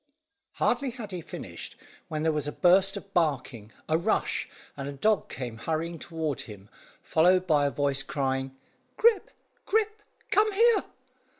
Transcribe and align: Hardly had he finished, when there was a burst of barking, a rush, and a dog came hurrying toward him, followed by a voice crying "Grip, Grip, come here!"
Hardly 0.53 0.89
had 0.89 1.11
he 1.11 1.21
finished, 1.21 1.75
when 2.07 2.23
there 2.23 2.31
was 2.31 2.47
a 2.47 2.51
burst 2.51 2.97
of 2.97 3.13
barking, 3.13 3.71
a 3.87 3.99
rush, 3.99 4.49
and 4.75 4.89
a 4.89 4.93
dog 4.93 5.29
came 5.29 5.57
hurrying 5.57 5.99
toward 5.99 6.41
him, 6.41 6.69
followed 7.03 7.45
by 7.45 7.67
a 7.67 7.69
voice 7.69 8.01
crying 8.01 8.57
"Grip, 8.97 9.29
Grip, 9.67 10.01
come 10.31 10.51
here!" 10.53 10.85